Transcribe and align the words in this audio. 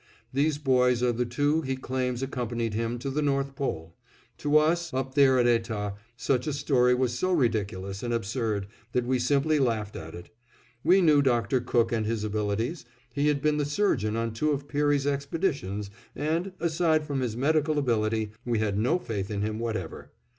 These 0.33 0.57
boys 0.57 1.03
are 1.03 1.11
the 1.11 1.27
two 1.27 1.61
he 1.61 1.75
claims 1.75 2.23
accompanied 2.23 2.73
him 2.73 2.97
to 2.97 3.11
the 3.11 3.21
North 3.21 3.55
Pole. 3.55 3.95
To 4.39 4.57
us, 4.57 4.91
up 4.95 5.13
there 5.13 5.37
at 5.37 5.45
Etah, 5.45 5.93
such 6.17 6.47
a 6.47 6.53
story 6.53 6.95
was 6.95 7.13
so 7.13 7.31
ridiculous 7.31 8.01
and 8.01 8.11
absurd 8.11 8.65
that 8.93 9.05
we 9.05 9.19
simply 9.19 9.59
laughed 9.59 9.95
at 9.95 10.15
it. 10.15 10.31
We 10.83 11.01
knew 11.01 11.21
Dr. 11.21 11.61
Cook 11.61 11.91
and 11.91 12.07
his 12.07 12.23
abilities; 12.23 12.83
he 13.13 13.27
had 13.27 13.43
been 13.43 13.57
the 13.57 13.63
surgeon 13.63 14.15
on 14.15 14.33
two 14.33 14.49
of 14.53 14.67
Peary's 14.67 15.05
expeditions 15.05 15.91
and, 16.15 16.53
aside 16.59 17.05
from 17.05 17.19
his 17.19 17.37
medical 17.37 17.77
ability, 17.77 18.31
we 18.43 18.57
had 18.57 18.79
no 18.79 18.97
faith 18.97 19.29
in 19.29 19.43
him 19.43 19.59
whatever. 19.59 20.09